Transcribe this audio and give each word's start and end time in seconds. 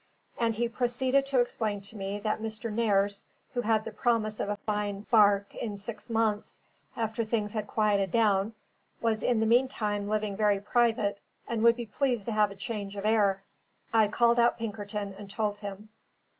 And 0.39 0.55
he 0.55 0.67
proceeded 0.67 1.27
to 1.27 1.39
explain 1.41 1.79
to 1.81 1.95
me 1.95 2.17
that 2.21 2.41
Mr. 2.41 2.71
Nares, 2.73 3.23
who 3.53 3.61
had 3.61 3.85
the 3.85 3.91
promise 3.91 4.39
of 4.39 4.49
a 4.49 4.55
fine 4.55 5.01
barque 5.11 5.53
in 5.53 5.77
six 5.77 6.09
months, 6.09 6.59
after 6.97 7.23
things 7.23 7.53
had 7.53 7.67
quieted 7.67 8.09
down, 8.09 8.55
was 8.99 9.21
in 9.21 9.39
the 9.39 9.45
meantime 9.45 10.09
living 10.09 10.35
very 10.35 10.59
private, 10.59 11.19
and 11.47 11.61
would 11.61 11.75
be 11.75 11.85
pleased 11.85 12.25
to 12.25 12.31
have 12.31 12.49
a 12.49 12.55
change 12.55 12.95
of 12.95 13.05
air. 13.05 13.43
I 13.93 14.07
called 14.07 14.39
out 14.39 14.57
Pinkerton 14.57 15.13
and 15.19 15.29
told 15.29 15.59
him. 15.59 15.89